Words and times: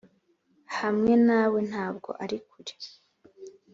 hamwe 0.77 1.13
nawe; 1.27 1.57
ntabwo 1.69 2.09
ari 2.23 2.37
kure. 2.47 2.75